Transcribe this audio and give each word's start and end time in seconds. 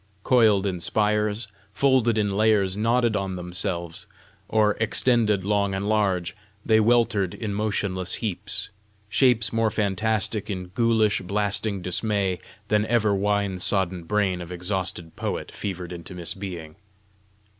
Coiled 0.23 0.65
in 0.65 0.79
spires, 0.79 1.47
folded 1.71 2.17
in 2.17 2.35
layers, 2.35 2.75
knotted 2.75 3.15
on 3.15 3.35
themselves, 3.35 4.07
or 4.49 4.75
"extended 4.79 5.45
long 5.45 5.75
and 5.75 5.87
large," 5.87 6.35
they 6.65 6.79
weltered 6.79 7.35
in 7.35 7.53
motionless 7.53 8.15
heaps 8.15 8.71
shapes 9.09 9.53
more 9.53 9.69
fantastic 9.69 10.49
in 10.49 10.69
ghoulish, 10.73 11.21
blasting 11.21 11.83
dismay, 11.83 12.39
than 12.67 12.83
ever 12.87 13.13
wine 13.13 13.59
sodden 13.59 14.03
brain 14.03 14.41
of 14.41 14.51
exhausted 14.51 15.15
poet 15.15 15.51
fevered 15.51 15.91
into 15.91 16.15
misbeing. 16.15 16.77